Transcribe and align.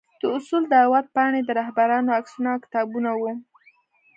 د 0.19 0.21
اصول 0.37 0.63
دعوت 0.73 1.05
پاڼې، 1.15 1.41
د 1.45 1.49
رهبرانو 1.59 2.15
عکسونه 2.17 2.49
او 2.53 2.61
کتابونه 2.65 3.09
وو. 3.19 3.33